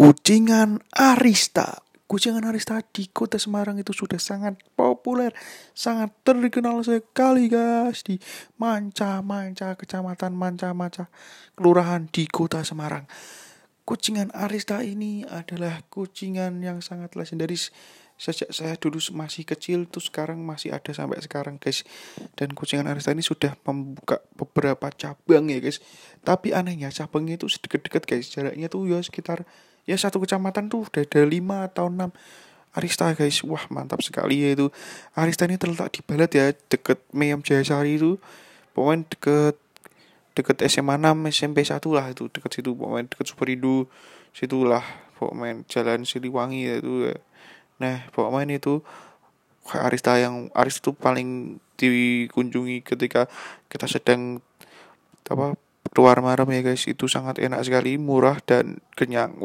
[0.00, 1.84] Kucingan Arista.
[2.08, 5.28] Kucingan Arista di kota Semarang itu sudah sangat populer,
[5.76, 8.16] sangat terkenal sekali guys di
[8.56, 11.12] Manca-Manca, kecamatan Manca-Manca,
[11.52, 13.04] kelurahan di kota Semarang.
[13.84, 17.68] Kucingan Arista ini adalah kucingan yang sangat legendaris
[18.16, 21.84] sejak saya dulu masih kecil tuh sekarang masih ada sampai sekarang guys
[22.40, 25.80] dan kucingan Arista ini sudah membuka beberapa cabang ya guys
[26.20, 29.48] tapi anehnya cabangnya itu sedikit-dekat guys jaraknya tuh ya sekitar
[29.90, 32.14] ya satu kecamatan tuh udah ada lima atau enam.
[32.70, 33.42] Arista guys.
[33.42, 34.70] Wah mantap sekali ya itu.
[35.18, 38.22] Arista ini terletak di Balat ya deket Meyam Jayasari itu.
[38.70, 39.56] Pokoknya deket
[40.38, 42.70] deket SMA 6 SMP 1 lah itu deket situ.
[42.78, 43.90] Pokoknya deket Superindo
[44.30, 44.86] situlah
[45.18, 47.10] pokoknya jalan Siliwangi ya itu.
[47.10, 47.18] Ya
[47.80, 48.84] Nah, pokoknya itu
[49.72, 53.26] Arista yang Arista itu paling dikunjungi ketika
[53.72, 54.44] kita sedang
[55.30, 55.56] apa
[55.90, 56.84] keluar malam ya guys.
[56.84, 59.40] Itu sangat enak sekali murah dan kenyang